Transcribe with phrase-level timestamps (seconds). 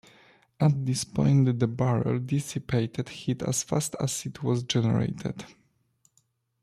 [0.59, 5.45] At this point the barrel dissipated heat as fast as it was generated.